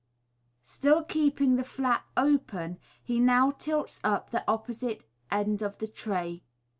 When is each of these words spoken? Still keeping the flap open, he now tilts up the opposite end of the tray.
Still 0.63 1.03
keeping 1.03 1.57
the 1.57 1.63
flap 1.63 2.05
open, 2.17 2.79
he 3.03 3.19
now 3.19 3.51
tilts 3.51 3.99
up 4.03 4.31
the 4.31 4.43
opposite 4.47 5.05
end 5.29 5.61
of 5.61 5.77
the 5.77 5.87
tray. 5.87 6.41